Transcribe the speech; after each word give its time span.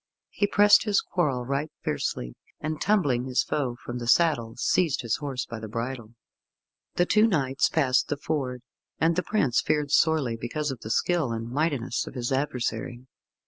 He 0.31 0.47
pressed 0.47 0.81
his 0.85 0.99
quarrel 0.99 1.45
right 1.45 1.69
fiercely, 1.83 2.33
and 2.59 2.81
tumbling 2.81 3.25
his 3.25 3.43
foe 3.43 3.77
from 3.85 3.99
the 3.99 4.07
saddle, 4.07 4.55
seized 4.55 5.03
his 5.03 5.17
horse 5.17 5.45
by 5.45 5.59
the 5.59 5.67
bridle. 5.67 6.15
The 6.95 7.05
two 7.05 7.27
knights 7.27 7.69
passed 7.69 8.07
the 8.07 8.17
ford, 8.17 8.63
and 8.97 9.15
the 9.15 9.21
prince 9.21 9.61
feared 9.61 9.91
sorely 9.91 10.35
because 10.35 10.71
of 10.71 10.79
the 10.79 10.89
skill 10.89 11.31
and 11.31 11.51
mightiness 11.51 12.07
of 12.07 12.15
his 12.15 12.31
adversary. 12.31 13.05